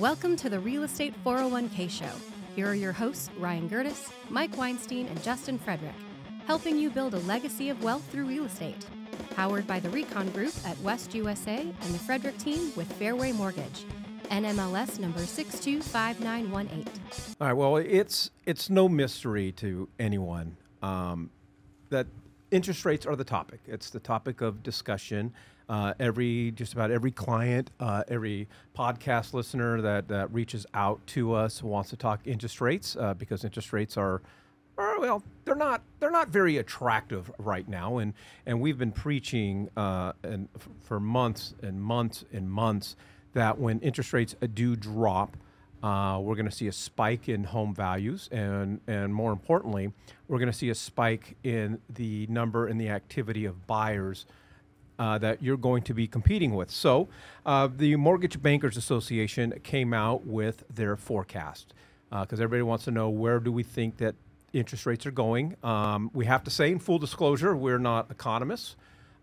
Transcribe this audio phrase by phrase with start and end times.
[0.00, 2.10] Welcome to the Real Estate 401k Show.
[2.56, 5.94] Here are your hosts, Ryan Gerdes, Mike Weinstein, and Justin Frederick,
[6.48, 8.84] helping you build a legacy of wealth through real estate.
[9.36, 13.84] Powered by the Recon Group at West USA and the Frederick team with Fairway Mortgage.
[14.32, 16.84] NMLS number 625918.
[17.40, 17.52] All right.
[17.52, 21.30] Well, it's it's no mystery to anyone um,
[21.90, 22.08] that
[22.50, 23.60] interest rates are the topic.
[23.68, 25.32] It's the topic of discussion.
[25.68, 31.32] Uh, every just about every client, uh, every podcast listener that, that reaches out to
[31.32, 34.20] us wants to talk interest rates uh, because interest rates are,
[34.76, 38.12] are, well, they're not they're not very attractive right now, and
[38.44, 42.96] and we've been preaching uh, and f- for months and months and months
[43.32, 45.36] that when interest rates do drop,
[45.82, 49.92] uh, we're going to see a spike in home values, and and more importantly,
[50.28, 54.26] we're going to see a spike in the number and the activity of buyers
[54.98, 56.70] uh, that you're going to be competing with.
[56.70, 57.08] So,
[57.44, 61.74] uh, the Mortgage Bankers Association came out with their forecast
[62.10, 64.14] because everybody wants to know where do we think that
[64.54, 65.56] interest rates are going.
[65.62, 68.76] Um, we have to say, in full disclosure, we're not economists.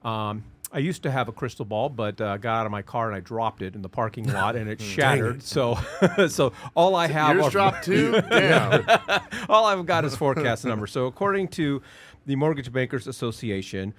[0.03, 3.07] Um, I used to have a crystal ball, but uh, got out of my car
[3.07, 5.43] and I dropped it in the parking lot, and it shattered.
[5.43, 5.77] So,
[6.27, 8.21] so all I have Yours are dropped too.
[8.29, 8.85] Damn.
[9.49, 10.91] all I've got is forecast numbers.
[10.91, 11.81] So, according to
[12.25, 13.93] the Mortgage Bankers Association,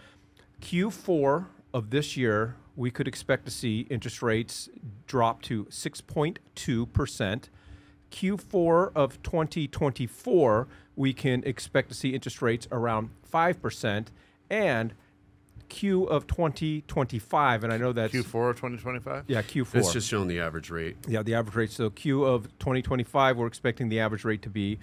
[0.62, 4.68] Q4 of this year, we could expect to see interest rates
[5.06, 7.44] drop to 6.2%.
[8.10, 14.06] Q4 of 2024, we can expect to see interest rates around 5%.
[14.50, 14.94] And
[15.72, 19.24] Q of 2025, and I know that's Q4 of 2025.
[19.26, 19.74] yeah, Q4.
[19.76, 20.96] It's just showing the average rate.
[21.08, 21.70] Yeah, the average rate.
[21.70, 24.78] So Q of 2025, we're expecting the average rate to be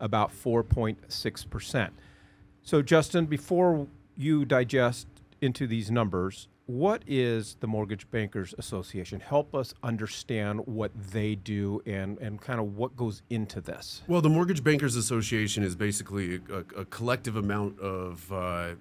[0.00, 1.90] about 4.6%.
[2.64, 5.06] So, Justin, before you digest
[5.42, 9.20] into these numbers, what is the Mortgage Bankers Association?
[9.20, 14.02] Help us understand what they do and, and kind of what goes into this.
[14.06, 18.74] Well, the Mortgage Bankers Association is basically a, a collective amount of uh, uh,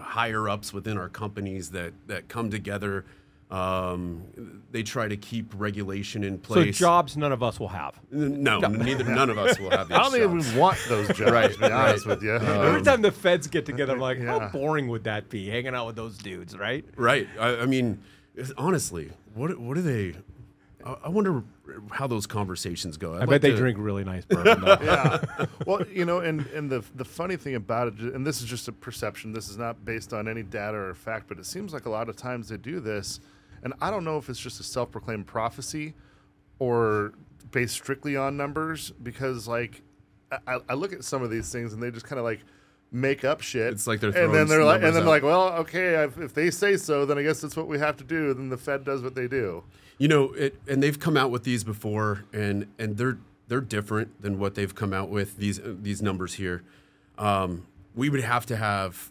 [0.00, 3.06] higher ups within our companies that, that come together.
[3.48, 6.56] Um, they try to keep regulation in place.
[6.58, 6.78] So, place.
[6.78, 7.98] jobs none of us will have.
[8.12, 10.52] N- No, neither none of us will have these I don't think jobs.
[10.54, 11.30] we want those jobs.
[11.30, 12.16] Right, to be honest right.
[12.16, 12.32] with you.
[12.34, 14.40] Every time the feds get together, I'm like, Yeah.
[14.40, 16.84] how boring would that be, hanging out with those dudes, right?
[16.96, 17.28] Right.
[17.38, 18.00] I, I mean,
[18.58, 20.16] honestly, what what do they?
[20.84, 21.44] I, I wonder
[21.92, 23.12] how those conversations go.
[23.14, 24.60] I'd I like bet they to- drink really nice bourbon.
[24.64, 24.78] though.
[24.82, 25.46] yeah.
[25.66, 28.66] Well, you know, and and the the funny thing about it, and this is just
[28.66, 29.32] a perception.
[29.32, 32.08] This is not based on any data or fact, but it seems like a lot
[32.08, 33.20] of times they do this,
[33.66, 35.92] and I don't know if it's just a self-proclaimed prophecy,
[36.60, 37.14] or
[37.50, 38.92] based strictly on numbers.
[39.02, 39.82] Because like,
[40.46, 42.44] I, I look at some of these things, and they just kind of like
[42.92, 43.72] make up shit.
[43.72, 45.08] It's like they're and then they're like, and then out.
[45.08, 47.96] like, well, okay, if if they say so, then I guess that's what we have
[47.96, 48.32] to do.
[48.34, 49.64] Then the Fed does what they do.
[49.98, 54.22] You know, it, and they've come out with these before, and and they're they're different
[54.22, 56.62] than what they've come out with these these numbers here.
[57.18, 57.66] Um,
[57.96, 59.10] we would have to have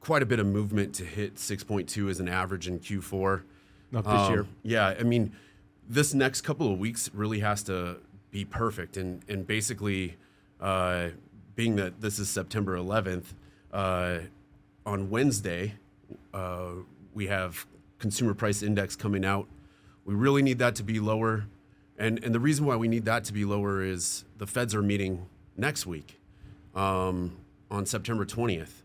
[0.00, 3.42] quite a bit of movement to hit 6.2 as an average in Q4.
[3.92, 4.46] Not this Um, year.
[4.62, 5.32] Yeah, I mean,
[5.88, 7.98] this next couple of weeks really has to
[8.30, 10.16] be perfect, and and basically,
[10.60, 11.10] uh,
[11.54, 13.34] being that this is September 11th,
[13.72, 14.20] uh,
[14.86, 15.74] on Wednesday,
[16.32, 16.70] uh,
[17.12, 17.66] we have
[17.98, 19.46] consumer price index coming out.
[20.04, 21.44] We really need that to be lower,
[21.98, 24.82] and and the reason why we need that to be lower is the Feds are
[24.82, 25.26] meeting
[25.56, 26.18] next week,
[26.74, 27.36] um,
[27.70, 28.82] on September 20th.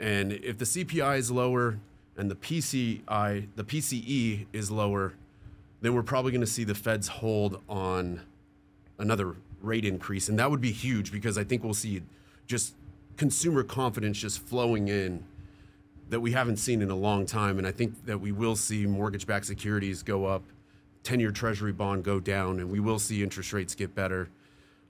[0.00, 1.78] And if the CPI is lower
[2.18, 5.14] and the PCI, the PCE is lower,
[5.80, 8.20] then we're probably going to see the Feds hold on
[8.98, 12.02] another rate increase, and that would be huge because I think we'll see
[12.46, 12.74] just
[13.16, 15.24] consumer confidence just flowing in
[16.10, 18.86] that we haven't seen in a long time, and I think that we will see
[18.86, 20.42] mortgage-backed securities go up,
[21.04, 24.28] ten-year Treasury bond go down, and we will see interest rates get better.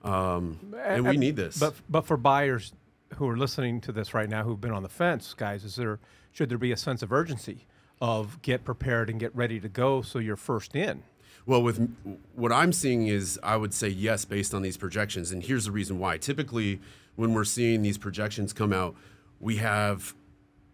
[0.02, 1.58] Um, and we need this.
[1.58, 2.72] But but for buyers
[3.16, 5.98] who are listening to this right now who've been on the fence, guys, is there
[6.32, 7.66] should there be a sense of urgency
[8.00, 11.02] of get prepared and get ready to go so you're first in?
[11.46, 11.94] Well, with
[12.34, 15.72] what I'm seeing is, I would say yes based on these projections, and here's the
[15.72, 16.18] reason why.
[16.18, 16.80] Typically,
[17.16, 18.94] when we're seeing these projections come out,
[19.40, 20.14] we have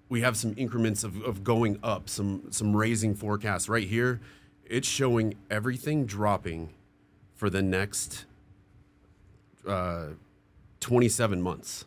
[0.08, 3.68] we have some increments of, of going up, some some raising forecasts.
[3.68, 4.20] Right here,
[4.64, 6.70] it's showing everything dropping
[7.34, 8.24] for the next
[9.66, 10.06] uh,
[10.80, 11.84] 27 months.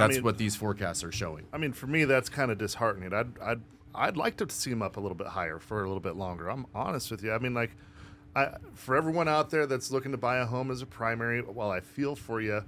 [0.00, 1.46] I That's mean- what these forecasts are showing.
[1.52, 3.12] I mean, for me, that's kind of disheartening.
[3.12, 3.60] I'd, I'd,
[3.94, 6.48] I'd like to see him up a little bit higher for a little bit longer.
[6.48, 7.32] I'm honest with you.
[7.32, 7.70] I mean, like,
[8.36, 11.70] I, for everyone out there that's looking to buy a home as a primary, while
[11.70, 12.62] I feel for you,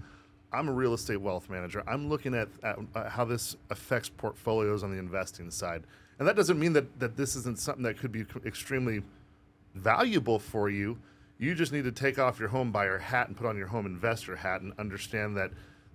[0.53, 1.83] I'm a real estate wealth manager.
[1.87, 5.85] I'm looking at, at uh, how this affects portfolios on the investing side.
[6.19, 9.03] And that doesn't mean that, that this isn't something that could be extremely
[9.75, 10.99] valuable for you.
[11.39, 13.87] You just need to take off your home buyer hat and put on your home
[13.87, 15.51] investor hat and understand that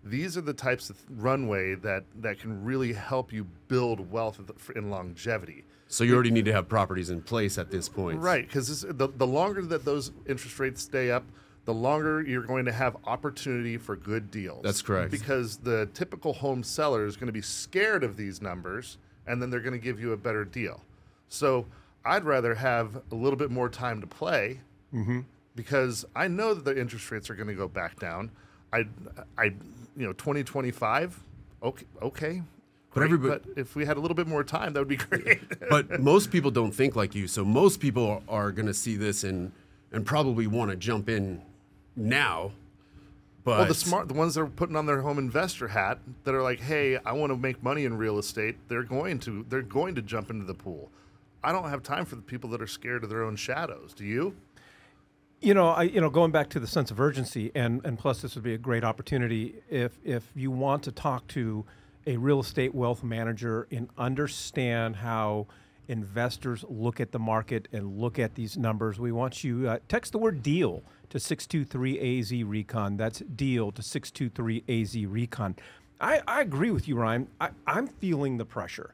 [0.09, 4.39] these are the types of runway that, that can really help you build wealth
[4.75, 5.65] in longevity.
[5.87, 8.19] So you already need to have properties in place at this point.
[8.19, 11.23] Right, because the, the longer that those interest rates stay up,
[11.65, 14.63] the longer you're going to have opportunity for good deals.
[14.63, 15.11] That's correct.
[15.11, 19.49] Because the typical home seller is going to be scared of these numbers and then
[19.49, 20.81] they're going to give you a better deal.
[21.27, 21.65] So
[22.05, 24.61] I'd rather have a little bit more time to play
[24.93, 25.21] mm-hmm.
[25.55, 28.31] because I know that the interest rates are going to go back down.
[28.73, 28.85] I,
[29.37, 31.19] I, you know, 2025,
[31.63, 32.41] okay, okay.
[32.93, 35.41] But, everybody, but if we had a little bit more time, that would be great.
[35.69, 39.23] but most people don't think like you, so most people are going to see this
[39.23, 39.51] and
[39.91, 41.41] and probably want to jump in
[41.95, 42.51] now.
[43.43, 46.33] But well, the smart, the ones that are putting on their home investor hat, that
[46.33, 49.61] are like, "Hey, I want to make money in real estate." They're going to, they're
[49.61, 50.91] going to jump into the pool.
[51.43, 53.93] I don't have time for the people that are scared of their own shadows.
[53.93, 54.35] Do you?
[55.39, 58.21] You know, I you know going back to the sense of urgency, and and plus
[58.21, 61.65] this would be a great opportunity if if you want to talk to
[62.07, 65.45] a real estate wealth manager and understand how
[65.87, 68.99] investors look at the market and look at these numbers.
[68.99, 72.97] We want you uh, text the word deal to 623AZ Recon.
[72.97, 75.55] That's deal to 623AZ Recon.
[75.99, 77.27] I, I agree with you, Ryan.
[77.39, 78.93] I, am feeling the pressure.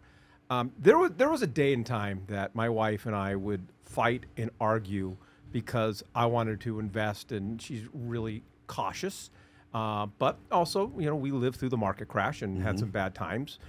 [0.50, 3.66] Um, there was there was a day and time that my wife and I would
[3.86, 5.18] fight and argue
[5.54, 9.30] because I wanted to invest, and she's really cautious.
[9.74, 12.66] Uh, but also, you know, we lived through the market crash and mm-hmm.
[12.66, 13.60] had some bad times.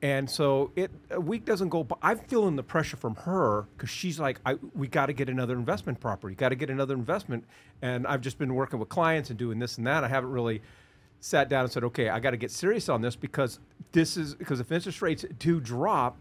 [0.00, 3.90] And so it a week doesn't go, but I'm feeling the pressure from her because
[3.90, 7.44] she's like, I, we got to get another investment property, got to get another investment.
[7.82, 10.04] And I've just been working with clients and doing this and that.
[10.04, 10.62] I haven't really
[11.18, 13.58] sat down and said, okay, I got to get serious on this because
[13.90, 16.16] this is because if interest rates do drop,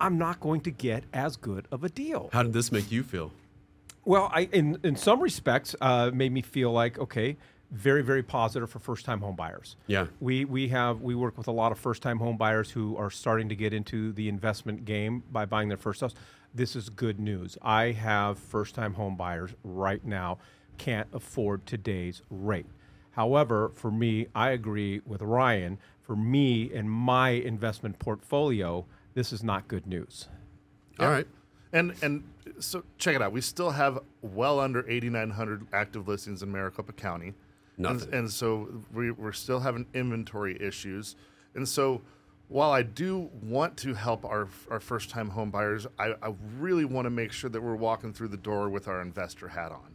[0.00, 2.30] I'm not going to get as good of a deal.
[2.32, 3.32] How did this make you feel?
[4.06, 7.36] Well, I in in some respects uh, made me feel like okay,
[7.72, 9.74] very very positive for first time home buyers.
[9.88, 10.06] Yeah.
[10.20, 13.10] We we have we work with a lot of first time home buyers who are
[13.10, 16.14] starting to get into the investment game by buying their first house.
[16.54, 17.58] This is good news.
[17.60, 20.38] I have first time home buyers right now
[20.78, 22.66] can't afford today's rate.
[23.10, 25.78] However, for me, I agree with Ryan.
[26.02, 30.28] For me and my investment portfolio, this is not good news.
[31.00, 31.26] All right.
[31.72, 32.22] And and
[32.58, 33.32] so check it out.
[33.32, 37.34] We still have well under 8,900 active listings in Maricopa County.
[37.78, 38.02] Nothing.
[38.04, 41.16] And, and so we, we're still having inventory issues.
[41.54, 42.02] And so
[42.48, 46.84] while I do want to help our, our first time home buyers, I, I really
[46.84, 49.92] want to make sure that we're walking through the door with our investor hat on.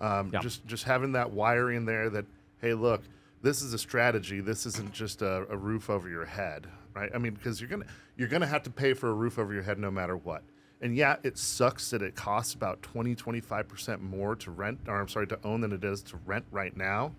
[0.00, 0.40] Um, yeah.
[0.40, 2.24] Just just having that wiring there that,
[2.62, 3.02] hey, look,
[3.42, 4.40] this is a strategy.
[4.40, 7.10] This isn't just a, a roof over your head, right?
[7.14, 7.84] I mean, because you're gonna
[8.16, 10.42] you're gonna have to pay for a roof over your head no matter what.
[10.80, 15.08] And yeah, it sucks that it costs about 20, 25% more to rent, or I'm
[15.08, 17.12] sorry, to own than it is to rent right now.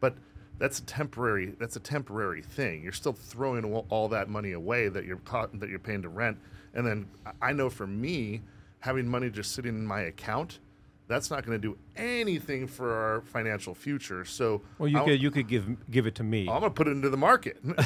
[0.00, 0.14] But
[0.58, 2.82] that's a temporary that's a temporary thing.
[2.82, 5.20] You're still throwing all that money away that you're
[5.54, 6.38] that you're paying to rent.
[6.74, 7.06] And then
[7.40, 8.42] I know for me,
[8.80, 10.60] having money just sitting in my account
[11.08, 14.24] that's not going to do anything for our financial future.
[14.24, 16.42] So, well, you could you could give give it to me.
[16.42, 17.58] I'm going to put it into the market.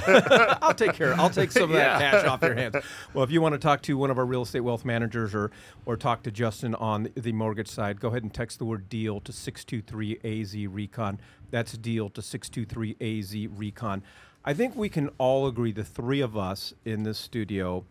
[0.63, 1.15] I'll take care.
[1.15, 2.11] I'll take some of that yeah.
[2.11, 2.77] cash off your hands.
[3.15, 5.51] Well, if you want to talk to one of our real estate wealth managers or
[5.87, 9.21] or talk to Justin on the mortgage side, go ahead and text the word deal
[9.21, 11.21] to 623 AZ Recon.
[11.51, 14.03] That's deal to 623 AZ Recon.
[14.45, 17.85] I think we can all agree, the three of us in this studio,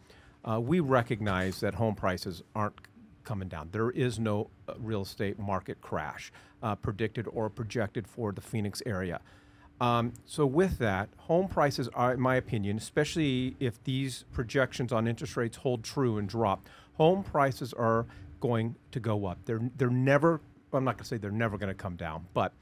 [0.46, 2.80] uh, we recognize that home prices aren't
[3.26, 3.70] coming down.
[3.72, 6.32] There is no uh, real estate market crash
[6.64, 9.20] uh, predicted or projected for the Phoenix area.
[9.82, 15.06] Um, so, with that, home prices are, in my opinion, especially if these projections on
[15.06, 18.06] interest rates hold true and drop, home prices are
[18.40, 19.40] going to go up.
[19.46, 20.40] They're they're never.
[20.72, 22.54] I'm not going to say they're never going to come down, but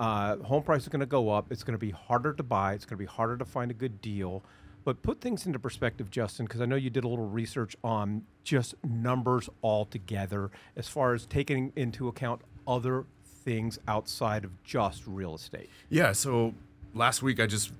[0.00, 1.50] uh, home prices are going to go up.
[1.50, 2.74] It's going to be harder to buy.
[2.74, 4.42] It's going to be harder to find a good deal.
[4.84, 8.24] But put things into perspective, Justin, because I know you did a little research on
[8.42, 15.34] just numbers altogether as far as taking into account other things outside of just real
[15.34, 15.70] estate.
[15.88, 16.12] Yeah.
[16.12, 16.54] So
[16.94, 17.72] last week I just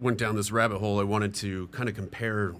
[0.00, 1.00] went down this rabbit hole.
[1.00, 2.54] I wanted to kind of compare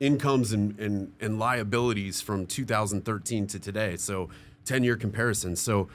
[0.00, 3.96] incomes and, and, and liabilities from 2013 to today.
[3.96, 4.28] So
[4.64, 5.56] 10 year comparison.
[5.56, 5.88] So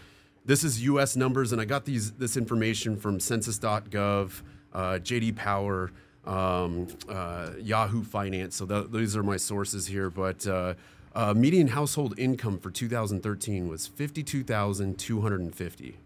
[0.45, 4.41] this is US numbers, and I got these this information from census.gov,
[4.73, 5.91] uh, JD Power
[6.25, 8.55] um, uh, Yahoo Finance.
[8.55, 10.09] So th- these are my sources here.
[10.09, 10.73] But uh,
[11.15, 15.97] uh, median household income for 2013 was 52,250.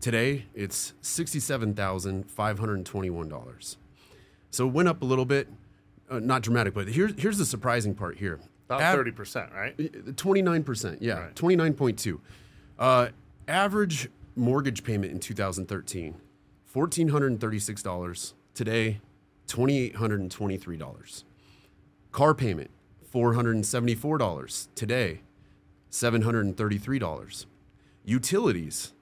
[0.00, 3.76] Today it's $67,521.
[4.50, 5.48] So it went up a little bit.
[6.10, 8.40] Uh, not dramatic, but here's here's the surprising part here.
[8.64, 10.16] About thirty percent, right?
[10.16, 12.22] Twenty nine percent, yeah, twenty nine point two.
[12.78, 13.08] Uh,
[13.46, 16.14] average mortgage payment in 2013,
[16.72, 18.32] $1,436.
[18.54, 19.00] Today,
[19.48, 21.24] $2,823.
[22.12, 22.70] Car payment,
[23.12, 24.68] $474.
[24.74, 25.20] Today,
[25.90, 27.46] $733.
[28.04, 28.92] Utilities,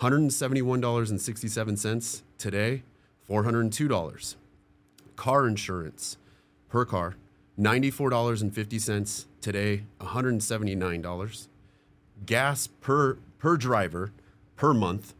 [0.00, 2.22] $171.67.
[2.38, 2.82] Today,
[3.28, 4.36] $402.
[5.16, 6.16] Car insurance
[6.68, 7.16] per car,
[7.58, 9.26] $94.50.
[9.40, 11.48] Today, $179.
[12.26, 14.12] Gas per per driver
[14.56, 15.14] per month,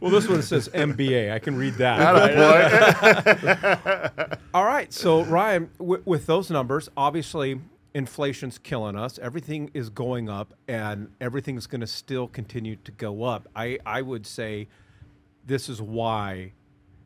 [0.01, 1.33] well, this one says MBA.
[1.33, 1.99] I can read that.
[4.55, 4.93] All right.
[4.93, 7.61] So, Ryan, w- with those numbers, obviously
[7.95, 9.19] inflation's killing us.
[9.19, 13.49] Everything is going up, and everything's going to still continue to go up.
[13.57, 14.69] I, I would say
[15.47, 16.53] this is why,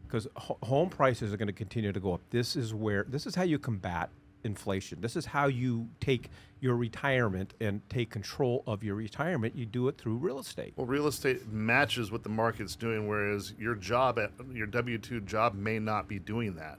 [0.07, 2.21] because ho- home prices are going to continue to go up.
[2.30, 4.11] This is where, this is how you combat
[4.45, 5.01] inflation.
[5.01, 6.31] This is how you take
[6.61, 9.57] your retirement and take control of your retirement.
[9.57, 10.75] You do it through real estate.
[10.77, 15.21] Well, real estate matches what the market's doing, whereas your job at your W two
[15.21, 16.79] job may not be doing that.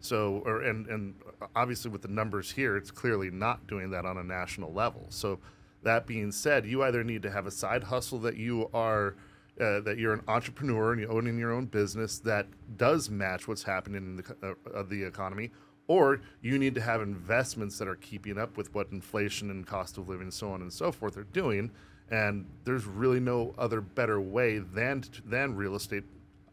[0.00, 1.14] So, or and and
[1.56, 5.06] obviously with the numbers here, it's clearly not doing that on a national level.
[5.08, 5.40] So,
[5.82, 9.16] that being said, you either need to have a side hustle that you are.
[9.60, 12.46] Uh, that you're an entrepreneur and you're owning your own business that
[12.76, 15.50] does match what's happening in the, uh, of the economy,
[15.88, 19.98] or you need to have investments that are keeping up with what inflation and cost
[19.98, 21.70] of living, so on and so forth, are doing.
[22.10, 26.04] And there's really no other better way than than real estate.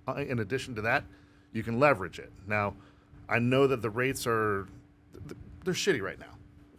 [0.08, 1.04] Uh, In addition to that,
[1.54, 2.32] you can leverage it.
[2.48, 2.74] Now,
[3.30, 4.68] I know that the rates are
[5.64, 6.26] they're shitty right now.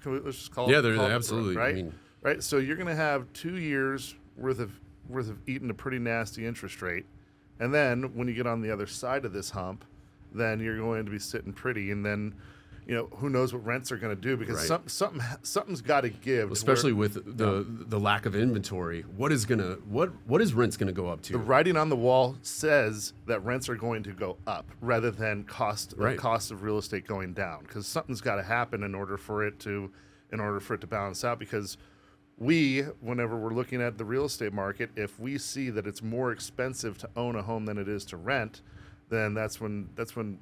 [0.01, 0.83] Can we, let's just call Yeah, it.
[0.83, 1.75] they're call it absolutely- I right.
[1.75, 2.43] mean- right.
[2.43, 4.73] So you're going to have two years worth of
[5.09, 7.07] worth of eating a pretty nasty interest rate,
[7.61, 9.85] and then when you get on the other side of this hump,
[10.37, 12.35] then you're going to be sitting pretty, and then.
[12.89, 14.67] You know who knows what rents are going to do because Right.
[14.69, 16.51] some, something something's got to give.
[16.51, 19.03] to especially where- with the the lack of inventory.
[19.17, 21.33] What is gonna what what is rents gonna go up to?
[21.33, 25.43] the writing on the wall says that rents are going to go up rather than
[25.43, 26.17] cost Right.
[26.17, 29.59] cost of real estate going down because something's got to happen in order for it
[29.61, 29.91] to
[30.33, 31.77] in order for it to balance out because
[32.39, 36.31] we whenever we're looking at the real estate market if we see that it's more
[36.31, 38.63] expensive to own a home than it is to rent
[39.09, 40.39] then that's when that's when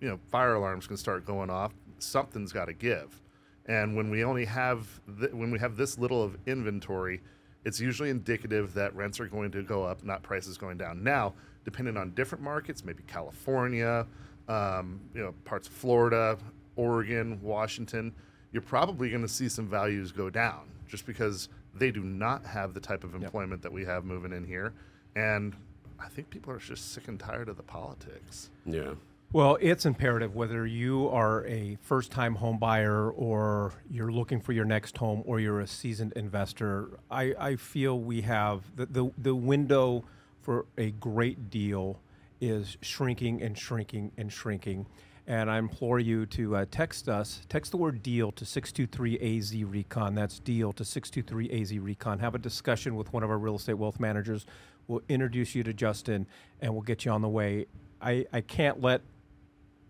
[0.00, 1.72] you know fire alarms can start going off.
[1.98, 3.20] Something's got to give.
[3.66, 7.20] And when we only have th- when we have this little of inventory,
[7.64, 11.02] it's usually indicative that rents are going to go up, not prices going down.
[11.02, 11.34] Now,
[11.64, 14.06] depending on different markets, maybe California,
[14.48, 16.38] um, you know, parts of Florida,
[16.76, 18.14] Oregon, Washington,
[18.52, 22.72] you're probably going to see some values go down just because they do not have
[22.72, 24.72] the type of employment that we have moving in here,
[25.14, 25.54] and
[26.00, 28.50] I think people are just sick and tired of the politics.
[28.64, 28.94] yeah.
[29.30, 34.52] Well, it's imperative whether you are a first time home buyer or you're looking for
[34.52, 36.98] your next home or you're a seasoned investor.
[37.10, 40.04] I, I feel we have the, the, the window
[40.40, 42.00] for a great deal
[42.40, 44.86] is shrinking and shrinking and shrinking.
[45.26, 50.14] And I implore you to uh, text us, text the word deal to 623AZ Recon.
[50.14, 52.18] That's deal to 623AZ Recon.
[52.20, 54.46] Have a discussion with one of our real estate wealth managers.
[54.88, 56.26] We'll introduce you to Justin
[56.60, 57.66] and we'll get you on the way.
[58.00, 59.02] I, I can't let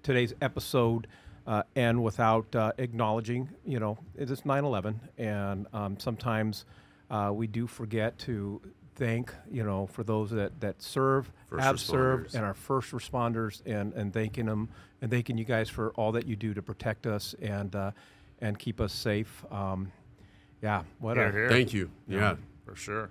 [0.02, 1.06] today's episode
[1.46, 5.00] uh, end without uh, acknowledging, you know, it is 9 11.
[5.16, 6.64] And um, sometimes
[7.10, 8.60] uh, we do forget to
[8.96, 12.34] thank, you know, for those that, that serve, First have served, responders.
[12.34, 14.68] and our first responders, and, and thanking them
[15.00, 17.92] and thanking you guys for all that you do to protect us and, uh,
[18.40, 19.44] and keep us safe.
[19.52, 19.92] Um,
[20.60, 21.48] yeah, what Here, a, here.
[21.48, 21.88] Thank you.
[22.08, 22.34] Yeah.
[22.64, 23.10] for sure.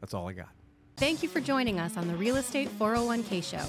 [0.00, 0.48] That's all I got.
[0.96, 3.64] Thank you for joining us on the Real Estate 401k Show.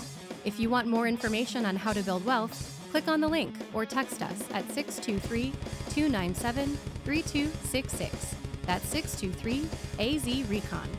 [0.46, 3.86] If you want more information on how to build wealth, click on the link or
[3.86, 5.52] text us at 623
[5.90, 8.36] 297 3266.
[8.66, 9.68] That's 623
[10.00, 10.90] AZ Recon.